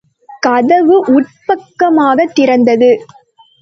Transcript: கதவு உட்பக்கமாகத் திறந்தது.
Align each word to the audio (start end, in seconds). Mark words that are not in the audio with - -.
கதவு 0.39 0.95
உட்பக்கமாகத் 1.13 2.35
திறந்தது. 2.35 2.91